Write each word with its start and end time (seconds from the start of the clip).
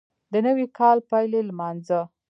د 0.31 0.33
نوي 0.47 0.65
کال 0.79 0.97
پیل 1.09 1.31
یې 1.37 1.41
لمانځه 1.49 2.01